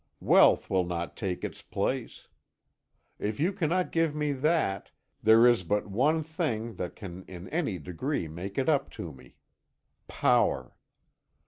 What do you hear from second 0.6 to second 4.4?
will not take its place. If you cannot give me